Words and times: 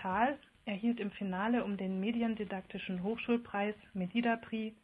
Vital 0.00 0.38
erhielt 0.64 0.98
im 0.98 1.10
Finale 1.10 1.62
um 1.62 1.76
den 1.76 2.00
Mediendidaktischen 2.00 3.02
Hochschulpreis 3.02 3.74
Medida 3.92 4.36
Prix 4.36 4.74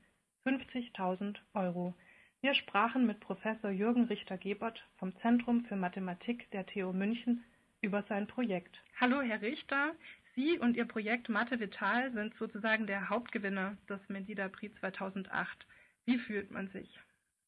50.000 0.45 1.37
Euro. 1.55 1.95
Wir 2.43 2.55
sprachen 2.55 3.07
mit 3.07 3.21
Professor 3.21 3.71
Jürgen 3.71 4.05
Richter-Gebert 4.05 4.87
vom 4.99 5.17
Zentrum 5.23 5.65
für 5.65 5.77
Mathematik 5.77 6.51
der 6.51 6.67
TU 6.67 6.93
München 6.93 7.43
über 7.81 8.03
sein 8.11 8.27
Projekt. 8.27 8.77
Hallo, 9.01 9.23
Herr 9.23 9.41
Richter. 9.41 9.95
Sie 10.35 10.59
und 10.59 10.77
Ihr 10.77 10.85
Projekt 10.85 11.31
Mathe 11.31 11.61
Vital 11.61 12.13
sind 12.13 12.35
sozusagen 12.35 12.87
der 12.87 13.09
Hauptgewinner 13.09 13.79
des 13.89 14.01
Medida 14.09 14.51
Prix 14.51 14.79
2008. 14.81 15.67
Wie 16.05 16.19
fühlt 16.19 16.51
man 16.51 16.69
sich? 16.69 17.01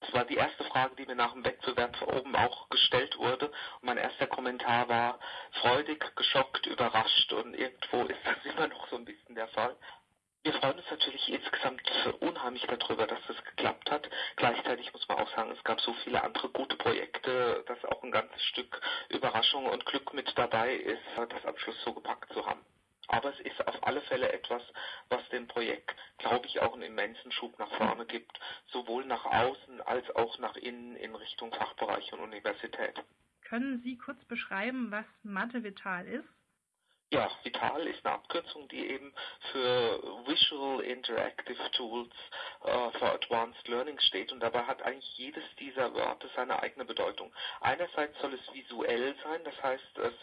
Das 0.09 0.15
war 0.15 0.25
die 0.25 0.37
erste 0.37 0.65
Frage, 0.65 0.97
die 0.97 1.05
mir 1.05 1.17
nach 1.17 1.35
dem 1.35 1.45
Wettbewerb 1.45 2.01
oben 2.01 2.35
auch 2.35 2.71
gestellt 2.71 3.19
wurde. 3.19 3.49
Und 3.49 3.83
mein 3.83 3.99
erster 3.99 4.27
Kommentar 4.27 4.89
war 4.89 5.19
freudig, 5.61 6.17
geschockt, 6.17 6.65
überrascht 6.67 7.31
und 7.35 7.53
irgendwo 7.53 8.05
ist 8.05 8.21
das 8.25 8.43
immer 8.47 8.69
noch 8.69 8.89
so 8.89 8.97
ein 8.97 9.05
bisschen 9.05 9.35
der 9.35 9.49
Fall. 9.49 9.77
Wir 10.45 10.55
freuen 10.55 10.79
uns 10.79 10.91
natürlich 10.91 11.29
insgesamt 11.29 11.83
unheimlich 12.21 12.63
darüber, 12.63 13.07
dass 13.07 13.21
das 13.27 13.37
geklappt 13.45 13.91
hat. 13.91 14.09
Gleichzeitig 14.37 14.91
muss 14.95 15.07
man 15.09 15.19
auch 15.19 15.37
sagen, 15.37 15.51
es 15.51 15.63
gab 15.65 15.79
so 15.83 15.93
viele 16.05 16.25
andere 16.25 16.49
gute 16.49 16.77
Projekte, 16.77 17.63
dass 17.67 17.85
auch 17.85 18.03
ein 18.03 18.11
ganzes 18.11 18.43
Stück 18.45 18.81
Überraschung 19.11 19.67
und 19.67 19.85
Glück 19.85 20.15
mit 20.15 20.33
dabei 20.39 20.73
ist, 20.73 21.03
das 21.17 21.45
am 21.45 21.59
Schluss 21.59 21.77
so 21.85 21.93
gepackt 21.93 22.33
zu 22.33 22.47
haben. 22.47 22.65
Aber 23.09 23.33
es 23.33 23.41
ist 23.41 23.67
auf 23.67 23.87
alle 23.87 24.03
Fälle 24.03 24.33
etwas, 24.33 24.63
was 25.09 25.27
dem 25.31 25.49
Projekt, 25.49 25.95
glaube 26.19 26.47
ich, 26.47 26.61
auch 26.61 26.75
einen 26.75 26.83
immensen 26.83 27.33
Schub 27.33 27.59
nach 27.59 27.73
vorne 27.77 28.07
gibt, 28.07 28.39
sowohl 28.71 29.05
nach 29.07 29.25
außen 29.25 29.81
als 29.83 30.09
auch 30.15 30.39
nach 30.39 30.57
innen 30.57 30.95
in 30.97 31.15
Richtung 31.15 31.53
Fachbereich 31.53 32.13
und 32.13 32.21
Universität. 32.21 33.03
Können 33.43 33.81
Sie 33.83 33.97
kurz 33.97 34.23
beschreiben, 34.27 34.91
was 34.91 35.07
Mathe 35.23 35.65
Vital 35.65 36.07
ist? 36.07 36.29
Ja, 37.11 37.31
Vital 37.43 37.87
ist 37.87 38.05
eine 38.05 38.17
Abkürzung, 38.17 38.69
die 38.69 38.87
eben 38.87 39.15
für 39.51 40.03
Visual 40.27 40.81
Interactive 40.83 41.71
Tools 41.71 42.13
uh, 42.65 42.91
for 42.99 43.15
Advanced 43.15 43.67
Learning 43.69 43.99
steht 44.01 44.33
und 44.33 44.41
dabei 44.41 44.63
hat 44.65 44.83
eigentlich 44.83 45.17
jedes 45.17 45.45
dieser 45.59 45.95
Wörter 45.95 46.29
seine 46.35 46.63
eigene 46.63 46.85
Bedeutung. 46.85 47.33
Einerseits 47.61 48.19
soll 48.21 48.35
es 48.35 48.55
visuell 48.55 49.15
sein, 49.25 49.45
das 49.45 49.63
heißt, 49.63 49.99
es 49.99 50.15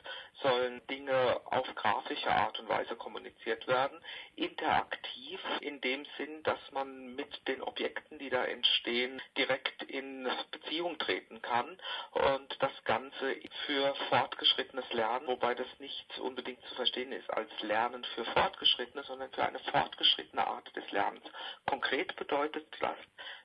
sollen 0.41 0.85
Dinge 0.87 1.39
auf 1.45 1.67
grafische 1.75 2.29
Art 2.29 2.59
und 2.59 2.69
Weise 2.69 2.95
kommuniziert 2.95 3.67
werden, 3.67 3.99
interaktiv 4.35 5.39
in 5.61 5.79
dem 5.81 6.05
Sinn, 6.17 6.43
dass 6.43 6.59
man 6.71 7.15
mit 7.15 7.47
den 7.47 7.61
Objekten, 7.61 8.19
die 8.19 8.29
da 8.29 8.43
entstehen, 8.43 9.21
direkt 9.37 9.83
in 9.83 10.29
Beziehung 10.51 10.97
treten 10.97 11.41
kann 11.41 11.77
und 12.11 12.55
das 12.59 12.71
Ganze 12.83 13.35
für 13.65 13.95
fortgeschrittenes 14.09 14.91
Lernen, 14.93 15.27
wobei 15.27 15.55
das 15.55 15.67
nicht 15.79 16.19
unbedingt 16.19 16.61
zu 16.65 16.75
verstehen 16.75 17.11
ist 17.11 17.29
als 17.31 17.49
Lernen 17.61 18.03
für 18.15 18.25
Fortgeschrittene, 18.25 19.03
sondern 19.03 19.31
für 19.31 19.43
eine 19.43 19.59
fortgeschrittene 19.59 20.45
Art 20.45 20.75
des 20.75 20.89
Lernens. 20.91 21.25
Konkret 21.65 22.15
bedeutet 22.25 22.67
das, 22.79 22.97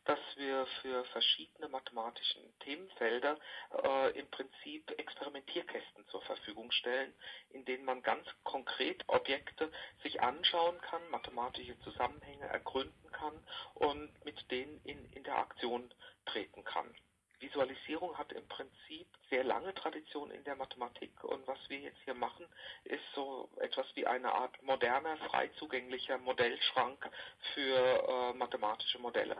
dass 0.05 0.19
wir 0.37 0.67
für 0.81 1.05
verschiedene 1.07 1.69
mathematische 1.69 2.39
Themenfelder 2.61 3.39
äh, 3.85 4.19
im 4.19 4.27
Prinzip 4.31 4.91
Experimentierkästen 4.99 6.07
zur 6.09 6.23
Verfügung 6.23 6.71
stellen, 6.73 7.13
in 7.51 7.65
denen 7.67 7.85
man 7.85 8.03
ganz 8.03 8.27
konkret 8.43 9.05
Objekte 9.07 9.71
sich 10.03 10.23
anschauen 10.23 10.81
kann, 10.81 11.03
mathematische 11.11 11.79
Zusammenhänge 11.81 12.47
ergründen 12.47 13.13
kann 13.13 13.35
und 13.75 14.25
mit 14.25 14.51
denen 14.51 14.81
in 14.85 15.13
Interaktion 15.13 15.93
treten 16.25 16.65
kann. 16.65 16.95
Visualisierung 17.41 18.17
hat 18.17 18.33
im 18.33 18.47
Prinzip 18.49 19.07
sehr 19.29 19.45
lange 19.45 19.75
Tradition 19.75 20.31
in 20.31 20.45
der 20.45 20.57
Mathematik 20.57 21.13
und 21.25 21.47
was 21.47 21.59
wir 21.69 21.79
jetzt 21.79 22.01
hier 22.05 22.15
machen, 22.15 22.47
ist 22.85 23.03
so 23.15 23.49
etwas 23.61 23.87
wie 23.95 24.07
eine 24.07 24.33
Art 24.33 24.63
moderner, 24.63 25.17
frei 25.29 25.49
zugänglicher 25.59 26.19
Modellschrank 26.19 27.09
für 27.55 28.33
äh, 28.33 28.33
mathematische 28.35 28.99
Modelle. 28.99 29.37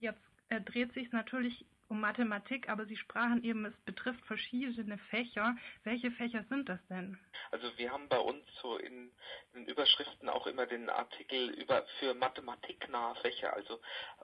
Jetzt 0.00 0.20
äh, 0.48 0.60
dreht 0.60 0.92
sich 0.94 1.10
natürlich 1.12 1.64
um 1.90 2.00
Mathematik, 2.00 2.68
aber 2.68 2.86
Sie 2.86 2.96
sprachen 2.96 3.42
eben, 3.42 3.64
es 3.64 3.76
betrifft 3.84 4.24
verschiedene 4.26 4.96
Fächer. 5.10 5.56
Welche 5.82 6.12
Fächer 6.12 6.44
sind 6.48 6.68
das 6.68 6.78
denn? 6.88 7.18
Also 7.50 7.66
wir 7.78 7.90
haben 7.90 8.08
bei 8.08 8.18
uns 8.18 8.44
so 8.62 8.76
in 8.76 9.10
den 9.54 9.66
Überschriften 9.66 10.28
auch 10.28 10.46
immer 10.46 10.66
den 10.66 10.88
Artikel 10.88 11.50
über 11.50 11.84
für 11.98 12.14
mathematiknahe 12.14 13.16
Fächer, 13.16 13.52
also 13.54 13.80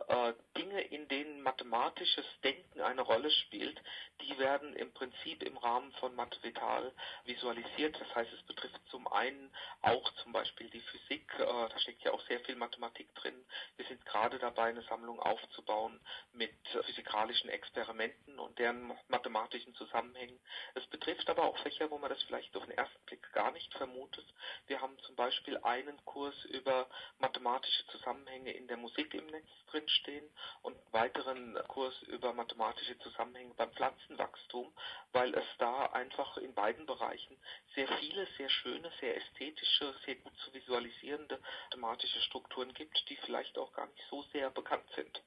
äh, 0.08 0.32
Dinge, 0.56 0.80
in 0.82 1.08
denen 1.08 1.42
mathematisches 1.42 2.24
Denken 2.42 2.80
eine 2.80 3.02
Rolle 3.02 3.30
spielt, 3.30 3.80
die 4.22 4.38
werden 4.38 4.74
im 4.74 4.92
Prinzip 4.92 5.42
im 5.42 5.56
Rahmen 5.56 5.92
von 5.94 6.14
Mathe 6.14 6.42
Vital 6.42 6.92
visualisiert. 7.24 8.00
Das 8.00 8.14
heißt, 8.14 8.32
es 8.32 8.42
betrifft 8.42 8.80
zum 8.90 9.06
einen 9.08 9.52
auch 9.82 10.12
zum 10.22 10.32
Beispiel 10.32 10.70
die 10.70 10.80
Physik, 10.80 11.32
äh, 11.38 11.44
da 11.44 11.78
steckt 11.78 12.02
ja 12.02 12.12
auch 12.12 12.24
sehr 12.26 12.40
viel 12.40 12.56
Mathematik 12.56 13.14
drin. 13.14 13.44
Wir 13.76 13.86
sind 13.86 14.04
gerade 14.06 14.38
dabei, 14.38 14.70
eine 14.70 14.82
Sammlung 14.82 15.20
aufzubauen 15.20 16.00
mit 16.32 16.54
physikalischen 16.84 17.50
Experimenten 17.50 18.38
und 18.38 18.58
deren 18.58 18.96
mathematischen 19.08 19.74
Zusammenhängen. 19.74 20.38
Es 20.74 20.86
betrifft 20.86 21.28
aber 21.28 21.44
auch 21.44 21.58
Fächer, 21.58 21.90
wo 21.90 21.98
man 21.98 22.10
das 22.10 22.22
vielleicht 22.24 22.56
auf 22.56 22.64
den 22.64 22.76
ersten 22.76 23.04
Blick 23.06 23.32
gar 23.32 23.50
nicht 23.52 23.72
vermutet. 23.74 24.26
Wir 24.66 24.80
haben 24.80 24.98
zum 25.00 25.16
Beispiel 25.16 25.56
einen 25.58 26.02
Kurs 26.04 26.34
über 26.46 26.88
mathematische 27.18 27.86
Zusammenhänge 27.88 28.52
in 28.52 28.66
der 28.68 28.76
Musik 28.76 29.14
im 29.14 29.26
Netz 29.26 29.48
drinstehen 29.96 30.24
und 30.62 30.74
einen 30.74 30.92
weiteren 30.92 31.54
Kurs 31.68 31.94
über 32.02 32.32
mathematische 32.32 32.98
Zusammenhänge 32.98 33.54
beim 33.54 33.70
Pflanzenwachstum, 33.72 34.72
weil 35.12 35.34
es 35.34 35.44
da 35.58 35.86
einfach 35.86 36.36
in 36.38 36.54
beiden 36.54 36.86
Bereichen 36.86 37.36
sehr 37.74 37.88
viele, 37.88 38.26
sehr 38.36 38.48
schöne, 38.48 38.90
sehr 39.00 39.16
ästhetische, 39.16 39.94
sehr 40.04 40.16
gut 40.16 40.36
zu 40.38 40.52
visualisierende 40.52 41.38
mathematische 41.70 42.20
Strukturen 42.22 42.72
gibt, 42.74 43.08
die 43.08 43.16
vielleicht 43.24 43.56
auch 43.58 43.72
gar 43.72 43.86
nicht 43.86 44.04
so 44.10 44.22
sehr 44.32 44.50
bekannt 44.50 44.86
sind. 44.94 45.22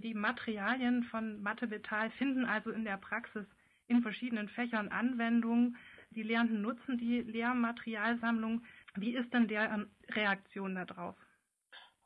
Die 0.00 0.14
Materialien 0.14 1.02
von 1.04 1.42
Mathe 1.42 1.70
Vital 1.70 2.10
finden 2.12 2.44
also 2.44 2.70
in 2.70 2.84
der 2.84 2.98
Praxis 2.98 3.46
in 3.88 4.02
verschiedenen 4.02 4.48
Fächern 4.50 4.88
Anwendung. 4.88 5.76
Die 6.10 6.22
Lehrenden 6.22 6.62
nutzen 6.62 6.98
die 6.98 7.22
Lehrmaterialsammlung. 7.22 8.64
Wie 8.94 9.14
ist 9.16 9.32
denn 9.32 9.48
deren 9.48 9.90
Reaktion 10.10 10.74
darauf? 10.74 11.16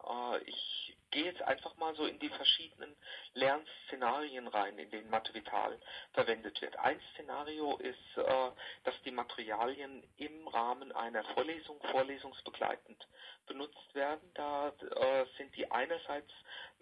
Äh, 0.05 0.43
ich 0.45 0.92
gehe 1.13 1.27
jetzt 1.27 1.43
einfach 1.43 1.77
mal 1.77 1.95
so 1.95 2.07
in 2.07 2.19
die 2.19 2.29
verschiedenen 2.31 2.97
Lernszenarien 3.35 4.49
rein, 4.49 4.77
in 4.79 4.91
denen 4.91 5.11
Mathe 5.11 5.33
Vital 5.33 5.79
verwendet 6.13 6.61
wird. 6.61 6.77
Ein 6.79 7.01
Szenario 7.13 7.77
ist, 7.77 8.17
äh, 8.17 8.51
dass 8.83 9.01
die 9.05 9.13
Materialien 9.13 10.03
im 10.17 10.49
Rahmen 10.49 10.91
einer 10.93 11.23
Vorlesung 11.35 11.81
vorlesungsbegleitend 11.91 13.07
benutzt 13.47 13.95
werden. 13.95 14.29
Da 14.35 14.69
äh, 14.69 15.27
sind 15.37 15.55
die 15.55 15.71
einerseits 15.71 16.33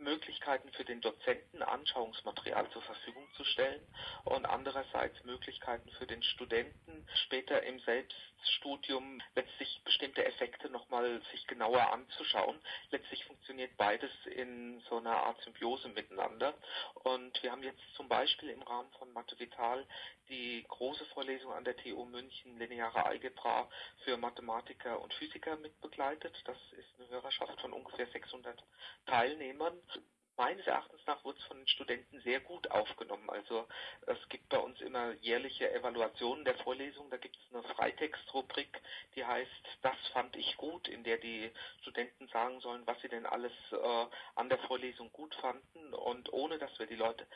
Möglichkeiten 0.00 0.70
für 0.72 0.84
den 0.84 1.00
Dozenten, 1.00 1.62
Anschauungsmaterial 1.62 2.68
zur 2.70 2.82
Verfügung 2.82 3.26
zu 3.36 3.44
stellen 3.44 3.80
und 4.24 4.46
andererseits 4.46 5.22
Möglichkeiten 5.24 5.90
für 5.92 6.06
den 6.06 6.22
Studenten, 6.22 7.06
später 7.24 7.62
im 7.62 7.78
Selbststudium 7.80 9.22
letztlich 9.34 9.82
bestimmte 9.84 10.24
Effekte 10.24 10.68
nochmal 10.70 11.22
sich 11.32 11.46
genauer 11.46 11.92
anzuschauen. 11.92 12.60
Letztlich 12.90 13.24
funktioniert 13.24 13.76
beides 13.76 14.10
in 14.26 14.80
so 14.88 14.98
einer 14.98 15.16
Art 15.16 15.40
Symbiose 15.42 15.88
miteinander. 15.88 16.54
Und 16.94 17.42
wir 17.42 17.52
haben 17.52 17.62
jetzt 17.62 17.82
zum 17.94 18.08
Beispiel 18.08 18.50
im 18.50 18.62
Rahmen 18.62 18.90
von 18.98 19.12
Mathe 19.12 19.38
Vital 19.38 19.86
die 20.28 20.64
große 20.68 21.04
Vorlesung 21.06 21.52
an 21.52 21.64
der 21.64 21.76
TU 21.76 22.04
München 22.04 22.58
Lineare 22.58 23.04
Algebra 23.04 23.68
für 24.04 24.16
Mathematiker 24.16 25.00
und 25.00 25.12
Physiker 25.14 25.56
mitbegleitet. 25.56 26.34
Das 26.44 26.56
ist 26.72 26.88
eine 26.98 27.08
Hörerschaft 27.08 27.60
von 27.60 27.72
ungefähr 27.72 28.06
600 28.06 28.62
Teilnehmern 29.06 29.76
meines 30.40 30.66
Erachtens 30.66 31.00
nach 31.06 31.22
wurde 31.22 31.38
es 31.38 31.44
von 31.44 31.58
den 31.58 31.68
Studenten 31.68 32.18
sehr 32.22 32.40
gut 32.40 32.70
aufgenommen. 32.70 33.28
Also 33.28 33.68
es 34.06 34.16
gibt 34.30 34.48
bei 34.48 34.58
uns 34.58 34.80
immer 34.80 35.12
jährliche 35.20 35.70
Evaluationen 35.70 36.46
der 36.46 36.54
Vorlesung. 36.54 37.10
Da 37.10 37.18
gibt 37.18 37.36
es 37.36 37.54
eine 37.54 37.62
Freitextrubrik, 37.74 38.80
die 39.16 39.24
heißt 39.24 39.50
Das 39.82 39.98
fand 40.14 40.34
ich 40.36 40.56
gut, 40.56 40.88
in 40.88 41.04
der 41.04 41.18
die 41.18 41.50
Studenten 41.82 42.26
sagen 42.28 42.58
sollen, 42.60 42.86
was 42.86 42.98
sie 43.02 43.10
denn 43.10 43.26
alles 43.26 43.52
äh, 43.70 44.06
an 44.34 44.48
der 44.48 44.58
Vorlesung 44.60 45.12
gut 45.12 45.34
fanden. 45.34 45.92
Und 45.92 46.32
ohne 46.32 46.58
dass 46.58 46.78
wir 46.78 46.86
die 46.86 46.96
Leute 46.96 47.26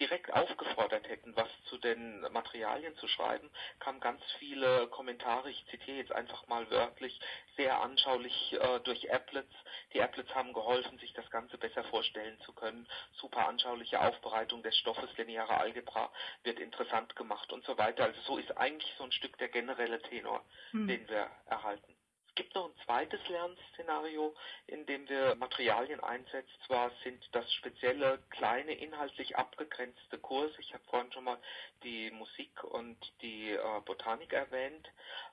direkt 0.00 0.32
aufgefordert 0.32 1.08
hätten, 1.08 1.34
was 1.36 1.48
zu 1.68 1.78
den 1.78 2.20
Materialien 2.32 2.96
zu 2.96 3.08
schreiben, 3.08 3.50
kamen 3.78 4.00
ganz 4.00 4.22
viele 4.38 4.88
Kommentare, 4.88 5.50
ich 5.50 5.64
zitiere 5.70 5.98
jetzt 5.98 6.12
einfach 6.12 6.46
mal 6.46 6.70
wörtlich, 6.70 7.18
sehr 7.56 7.80
anschaulich 7.80 8.52
äh, 8.52 8.80
durch 8.80 9.12
Applets. 9.12 9.52
Die 9.94 10.02
Applets 10.02 10.34
haben 10.34 10.52
geholfen, 10.52 10.98
sich 10.98 11.12
das 11.14 11.28
Ganze 11.30 11.56
besser 11.58 11.84
vorstellen 11.84 12.38
zu 12.40 12.52
können. 12.52 12.86
Super 13.14 13.48
anschauliche 13.48 14.00
Aufbereitung 14.00 14.62
des 14.62 14.76
Stoffes, 14.76 15.10
lineare 15.16 15.58
Algebra 15.58 16.12
wird 16.42 16.60
interessant 16.60 17.16
gemacht 17.16 17.52
und 17.52 17.64
so 17.64 17.78
weiter. 17.78 18.04
Also 18.04 18.20
so 18.22 18.38
ist 18.38 18.56
eigentlich 18.56 18.92
so 18.98 19.04
ein 19.04 19.12
Stück 19.12 19.38
der 19.38 19.48
generelle 19.48 20.00
Tenor, 20.02 20.44
hm. 20.72 20.86
den 20.86 21.08
wir 21.08 21.30
erhalten. 21.46 21.95
Gibt 22.36 22.54
noch 22.54 22.66
ein 22.66 22.84
zweites 22.84 23.20
Lernszenario, 23.28 24.34
in 24.66 24.86
dem 24.86 25.08
wir 25.08 25.34
Materialien 25.36 26.00
einsetzen. 26.00 26.52
Zwar 26.66 26.92
sind 27.02 27.22
das 27.32 27.50
spezielle, 27.54 28.18
kleine, 28.30 28.72
inhaltlich 28.72 29.36
abgegrenzte 29.36 30.18
Kurse. 30.18 30.54
Ich 30.60 30.72
habe 30.72 30.84
vorhin 30.84 31.12
schon 31.12 31.24
mal 31.24 31.38
die 31.82 32.10
Musik 32.12 32.62
und 32.62 32.96
die 33.22 33.52
äh, 33.52 33.80
Botanik 33.84 34.32
erwähnt. 34.32 34.88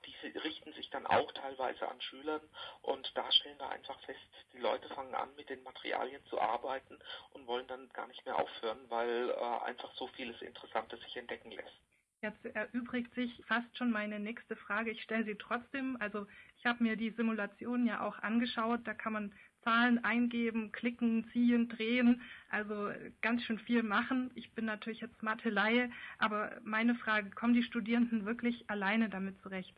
Diese 0.06 0.42
richten 0.42 0.72
sich 0.72 0.90
dann 0.90 1.06
auch 1.06 1.30
teilweise 1.32 1.86
an 1.88 2.00
Schülern 2.00 2.42
und 2.82 3.10
da 3.14 3.30
stellen 3.32 3.58
wir 3.58 3.68
einfach 3.68 4.00
fest, 4.00 4.20
die 4.52 4.58
Leute 4.58 4.88
fangen 4.88 5.14
an, 5.14 5.34
mit 5.36 5.50
den 5.50 5.62
Materialien 5.62 6.24
zu 6.26 6.40
arbeiten 6.40 6.98
und 7.32 7.46
wollen 7.46 7.66
dann 7.66 7.88
gar 7.90 8.06
nicht 8.08 8.24
mehr 8.24 8.38
aufhören, 8.38 8.80
weil 8.88 9.30
äh, 9.30 9.64
einfach 9.64 9.94
so 9.94 10.06
vieles 10.08 10.40
Interessantes 10.40 11.00
sich 11.00 11.16
entdecken 11.16 11.50
lässt. 11.50 11.93
Jetzt 12.24 12.46
erübrigt 12.56 13.14
sich 13.14 13.42
fast 13.46 13.76
schon 13.76 13.90
meine 13.90 14.18
nächste 14.18 14.56
Frage. 14.56 14.90
Ich 14.90 15.02
stelle 15.02 15.26
sie 15.26 15.34
trotzdem. 15.34 15.98
Also 16.00 16.26
ich 16.56 16.64
habe 16.64 16.82
mir 16.82 16.96
die 16.96 17.10
Simulation 17.10 17.84
ja 17.84 18.00
auch 18.00 18.18
angeschaut. 18.18 18.80
Da 18.84 18.94
kann 18.94 19.12
man 19.12 19.32
Zahlen 19.62 20.02
eingeben, 20.02 20.72
klicken, 20.72 21.28
ziehen, 21.32 21.68
drehen, 21.68 22.22
also 22.48 22.90
ganz 23.20 23.42
schön 23.42 23.58
viel 23.58 23.82
machen. 23.82 24.30
Ich 24.36 24.52
bin 24.52 24.64
natürlich 24.64 25.02
jetzt 25.02 25.22
Mathe-Laie, 25.22 25.90
aber 26.16 26.58
meine 26.64 26.94
Frage, 26.94 27.28
kommen 27.28 27.52
die 27.52 27.62
Studierenden 27.62 28.24
wirklich 28.24 28.64
alleine 28.70 29.10
damit 29.10 29.38
zurecht? 29.42 29.74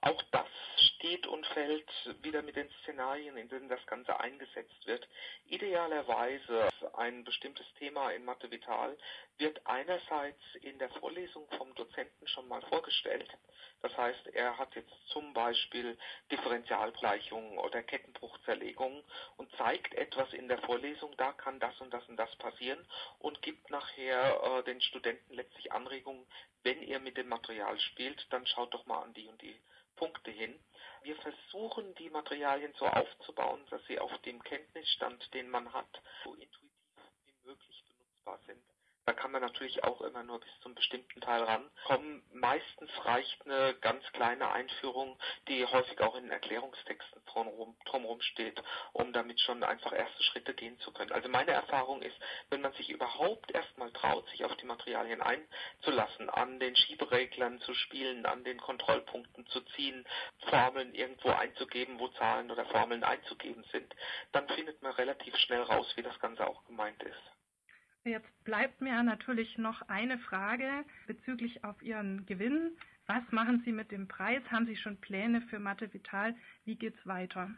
Auch 0.00 0.22
das 0.30 0.46
steht 0.76 1.26
und 1.26 1.46
fällt 1.46 1.90
wieder 2.22 2.42
mit 2.42 2.56
den 2.56 2.70
Szenarien, 2.82 3.36
in 3.36 3.48
denen 3.48 3.68
das 3.68 3.84
Ganze 3.86 4.18
eingesetzt 4.20 4.86
wird. 4.86 5.08
Idealerweise 5.46 6.68
ein 6.94 7.24
bestimmtes 7.24 7.66
Thema 7.78 8.10
in 8.10 8.24
Mathe 8.24 8.50
Vital 8.50 8.96
wird 9.38 9.60
einerseits 9.66 10.40
in 10.62 10.78
der 10.78 10.90
Vorlesung 10.90 11.48
vom 11.56 11.74
Dozenten 11.74 12.28
schon 12.28 12.48
mal 12.48 12.62
vorgestellt. 12.62 13.28
Das 13.80 13.96
heißt, 13.96 14.28
er 14.34 14.58
hat 14.58 14.74
jetzt 14.74 14.92
zum 15.08 15.32
Beispiel 15.32 15.96
Differentialgleichungen 16.30 17.58
oder 17.58 17.82
Kettenbruchzerlegungen 17.82 19.04
und 19.36 19.50
zeigt 19.56 19.94
etwas 19.94 20.32
in 20.32 20.48
der 20.48 20.58
Vorlesung, 20.62 21.16
da 21.16 21.32
kann 21.32 21.60
das 21.60 21.80
und 21.80 21.92
das 21.92 22.08
und 22.08 22.16
das 22.16 22.34
passieren 22.36 22.84
und 23.20 23.40
gibt 23.42 23.70
nachher 23.70 24.40
äh, 24.42 24.62
den 24.64 24.80
Studenten 24.80 25.34
letztlich 25.34 25.70
Anregungen, 25.70 26.26
wenn 26.64 26.82
ihr 26.82 26.98
mit 26.98 27.16
dem 27.16 27.28
Material 27.28 27.78
spielt, 27.78 28.26
dann 28.30 28.46
schaut 28.46 28.74
doch 28.74 28.84
mal 28.86 29.02
an 29.02 29.14
die 29.14 29.28
und 29.28 29.40
die 29.42 29.56
Punkte 29.98 30.30
hin. 30.30 30.58
Wir 31.02 31.16
versuchen 31.16 31.94
die 31.96 32.10
Materialien 32.10 32.72
so 32.78 32.86
aufzubauen, 32.86 33.64
dass 33.70 33.84
sie 33.86 33.98
auf 33.98 34.16
dem 34.22 34.42
Kenntnisstand, 34.42 35.32
den 35.34 35.50
man 35.50 35.72
hat, 35.72 36.02
so 36.24 36.34
intuitiv 36.34 36.70
wie 37.26 37.46
möglich 37.48 37.84
benutzbar 37.86 38.38
sind. 38.46 38.62
Da 39.08 39.14
kann 39.14 39.32
man 39.32 39.40
natürlich 39.40 39.82
auch 39.84 40.02
immer 40.02 40.22
nur 40.22 40.38
bis 40.38 40.50
zum 40.60 40.74
bestimmten 40.74 41.22
Teil 41.22 41.42
rankommen. 41.42 42.22
Meistens 42.34 42.90
reicht 43.06 43.40
eine 43.46 43.74
ganz 43.80 44.04
kleine 44.12 44.50
Einführung, 44.50 45.18
die 45.48 45.64
häufig 45.64 45.98
auch 46.02 46.14
in 46.14 46.24
den 46.24 46.30
Erklärungstexten 46.30 47.22
drumherum, 47.24 47.74
drumherum 47.86 48.20
steht, 48.20 48.62
um 48.92 49.14
damit 49.14 49.40
schon 49.40 49.64
einfach 49.64 49.94
erste 49.94 50.22
Schritte 50.24 50.52
gehen 50.52 50.78
zu 50.80 50.92
können. 50.92 51.12
Also 51.12 51.30
meine 51.30 51.52
Erfahrung 51.52 52.02
ist, 52.02 52.18
wenn 52.50 52.60
man 52.60 52.74
sich 52.74 52.90
überhaupt 52.90 53.50
erstmal 53.50 53.90
traut, 53.92 54.28
sich 54.28 54.44
auf 54.44 54.54
die 54.56 54.66
Materialien 54.66 55.22
einzulassen, 55.22 56.28
an 56.28 56.60
den 56.60 56.76
Schiebereglern 56.76 57.62
zu 57.62 57.72
spielen, 57.72 58.26
an 58.26 58.44
den 58.44 58.60
Kontrollpunkten 58.60 59.46
zu 59.46 59.62
ziehen, 59.74 60.06
Formeln 60.50 60.94
irgendwo 60.94 61.30
einzugeben, 61.30 61.98
wo 61.98 62.08
Zahlen 62.08 62.50
oder 62.50 62.66
Formeln 62.66 63.04
einzugeben 63.04 63.64
sind, 63.72 63.96
dann 64.32 64.46
findet 64.50 64.82
man 64.82 64.92
relativ 64.92 65.34
schnell 65.38 65.62
raus, 65.62 65.90
wie 65.96 66.02
das 66.02 66.20
Ganze 66.20 66.46
auch 66.46 66.62
gemeint 66.66 67.02
ist. 67.02 67.37
Jetzt 68.08 68.44
bleibt 68.44 68.80
mir 68.80 69.02
natürlich 69.02 69.58
noch 69.58 69.82
eine 69.82 70.16
Frage 70.18 70.84
bezüglich 71.06 71.62
auf 71.62 71.82
Ihren 71.82 72.24
Gewinn. 72.24 72.70
Was 73.06 73.22
machen 73.32 73.60
Sie 73.66 73.72
mit 73.72 73.90
dem 73.90 74.08
Preis? 74.08 74.42
Haben 74.50 74.66
Sie 74.66 74.76
schon 74.76 74.96
Pläne 74.96 75.42
für 75.42 75.58
Mathe 75.58 75.92
Vital? 75.92 76.34
Wie 76.64 76.76
geht's 76.76 77.06
weiter? 77.06 77.50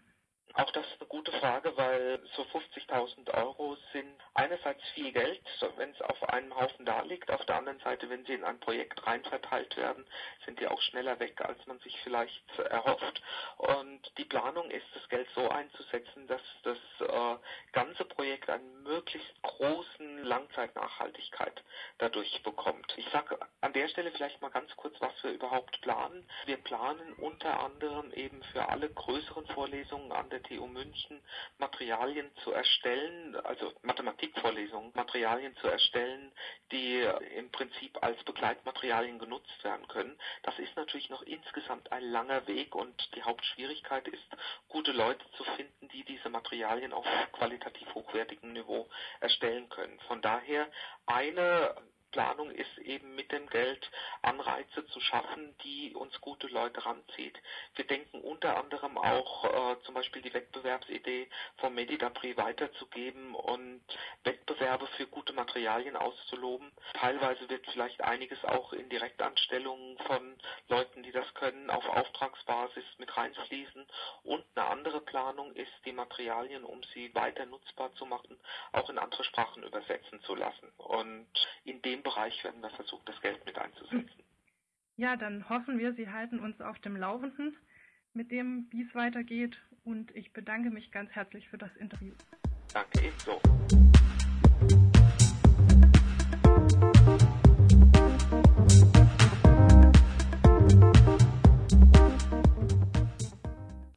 Auch 0.54 0.70
das 0.72 0.84
ist 0.86 1.00
eine 1.00 1.08
gute 1.08 1.30
Frage, 1.32 1.76
weil 1.76 2.20
so 2.34 2.42
50.000 2.42 3.32
Euro 3.34 3.76
sind 3.92 4.20
einerseits 4.34 4.82
viel 4.94 5.12
Geld, 5.12 5.42
wenn 5.76 5.90
es 5.90 6.00
auf 6.02 6.22
einem 6.28 6.54
Haufen 6.58 6.84
da 6.84 7.02
liegt. 7.02 7.30
Auf 7.30 7.44
der 7.46 7.56
anderen 7.56 7.78
Seite, 7.80 8.10
wenn 8.10 8.24
sie 8.26 8.34
in 8.34 8.44
ein 8.44 8.58
Projekt 8.58 9.06
rein 9.06 9.24
verteilt 9.24 9.76
werden, 9.76 10.04
sind 10.44 10.58
die 10.58 10.66
auch 10.66 10.80
schneller 10.82 11.20
weg, 11.20 11.40
als 11.40 11.64
man 11.66 11.78
sich 11.80 11.96
vielleicht 12.02 12.58
erhofft. 12.58 13.22
Und 13.58 14.00
die 14.18 14.24
Planung 14.24 14.70
ist, 14.70 14.86
das 14.94 15.08
Geld 15.08 15.28
so 15.34 15.48
einzusetzen, 15.48 16.26
dass 16.26 16.42
das 16.64 16.78
äh, 17.00 17.36
ganze 17.72 18.04
Projekt 18.04 18.50
einen 18.50 18.82
möglichst 18.82 19.42
großen 19.42 20.24
Langzeitnachhaltigkeit 20.24 21.62
dadurch 21.98 22.42
bekommt. 22.42 22.92
Ich 22.96 23.08
sage 23.10 23.38
an 23.60 23.72
der 23.72 23.88
Stelle 23.88 24.10
vielleicht 24.10 24.40
mal 24.42 24.50
ganz 24.50 24.74
kurz, 24.76 24.94
was 25.00 25.12
wir 25.22 25.30
überhaupt 25.30 25.80
planen. 25.82 26.28
Wir 26.46 26.56
planen 26.56 27.12
unter 27.14 27.60
anderem 27.60 28.12
eben 28.12 28.42
für 28.52 28.68
alle 28.68 28.90
größeren 28.90 29.46
Vorlesungen 29.48 30.10
an 30.12 30.28
der 30.30 30.39
der 30.40 30.58
TU 30.58 30.66
München 30.66 31.20
Materialien 31.58 32.30
zu 32.42 32.52
erstellen, 32.52 33.36
also 33.36 33.72
Mathematikvorlesungen, 33.82 34.92
Materialien 34.94 35.56
zu 35.56 35.68
erstellen, 35.68 36.32
die 36.72 37.00
im 37.36 37.50
Prinzip 37.50 38.02
als 38.02 38.22
Begleitmaterialien 38.24 39.18
genutzt 39.18 39.64
werden 39.64 39.86
können. 39.88 40.18
Das 40.42 40.58
ist 40.58 40.74
natürlich 40.76 41.10
noch 41.10 41.22
insgesamt 41.22 41.92
ein 41.92 42.04
langer 42.04 42.46
Weg 42.46 42.74
und 42.74 43.14
die 43.14 43.22
Hauptschwierigkeit 43.22 44.06
ist, 44.08 44.36
gute 44.68 44.92
Leute 44.92 45.24
zu 45.36 45.44
finden, 45.44 45.88
die 45.88 46.04
diese 46.04 46.28
Materialien 46.28 46.92
auf 46.92 47.06
qualitativ 47.32 47.94
hochwertigem 47.94 48.52
Niveau 48.52 48.88
erstellen 49.20 49.68
können. 49.68 49.98
Von 50.00 50.22
daher 50.22 50.70
eine 51.06 51.74
Planung 52.10 52.50
ist 52.50 52.78
eben 52.78 53.14
mit 53.14 53.32
dem 53.32 53.48
Geld 53.48 53.90
Anreize 54.22 54.86
zu 54.88 55.00
schaffen, 55.00 55.54
die 55.64 55.94
uns 55.94 56.20
gute 56.20 56.46
Leute 56.48 56.84
ranzieht. 56.84 57.38
Wir 57.76 57.86
denken 57.86 58.20
unter 58.20 58.56
anderem 58.56 58.98
auch 58.98 59.44
äh, 59.44 59.82
zum 59.84 59.94
Beispiel 59.94 60.22
die 60.22 60.34
Wettbewerbsidee 60.34 61.28
vom 61.58 61.74
Medidapri 61.74 62.36
weiterzugeben 62.36 63.34
und 63.34 63.82
Wettbewerbe 64.24 64.86
für 64.96 65.06
gute 65.06 65.32
Materialien 65.32 65.96
auszuloben. 65.96 66.70
Teilweise 66.94 67.48
wird 67.48 67.66
vielleicht 67.66 68.00
einiges 68.02 68.44
auch 68.44 68.72
in 68.72 68.88
Direktanstellungen 68.88 69.98
von 69.98 70.36
Leuten, 70.68 71.02
die 71.02 71.12
das 71.12 71.32
können, 71.34 71.70
auf 71.70 71.88
Auftragsbasis 71.88 72.84
mit 72.98 73.16
reinfließen. 73.16 73.86
Und 74.24 74.44
eine 74.54 74.66
andere 74.66 75.00
Planung 75.00 75.52
ist, 75.54 75.72
die 75.84 75.92
Materialien, 75.92 76.64
um 76.64 76.82
sie 76.94 77.14
weiter 77.14 77.46
nutzbar 77.46 77.94
zu 77.94 78.06
machen, 78.06 78.38
auch 78.72 78.88
in 78.90 78.98
andere 78.98 79.24
Sprachen 79.24 79.62
übersetzen 79.62 80.20
zu 80.22 80.34
lassen. 80.34 80.72
Und 80.76 81.28
in 81.64 81.80
dem 82.00 82.02
Bereich 82.02 82.42
werden 82.44 82.62
wir 82.62 82.70
versuchen, 82.70 83.02
das 83.04 83.20
Geld 83.20 83.44
mit 83.44 83.58
einzusetzen. 83.58 84.22
Ja, 84.96 85.16
dann 85.16 85.48
hoffen 85.48 85.78
wir, 85.78 85.94
Sie 85.94 86.08
halten 86.08 86.40
uns 86.40 86.60
auf 86.60 86.78
dem 86.80 86.96
Laufenden 86.96 87.56
mit 88.12 88.30
dem, 88.30 88.66
wie 88.70 88.82
es 88.82 88.94
weitergeht. 88.94 89.56
Und 89.84 90.14
ich 90.14 90.32
bedanke 90.32 90.70
mich 90.70 90.90
ganz 90.90 91.10
herzlich 91.12 91.48
für 91.48 91.58
das 91.58 91.74
Interview. 91.76 92.14
Danke 92.72 93.00
ebenso. 93.00 93.40